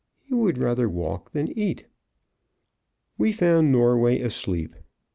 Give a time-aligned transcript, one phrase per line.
[0.23, 1.85] He would rather walk than eat.
[3.19, 4.75] We found Norway asleep.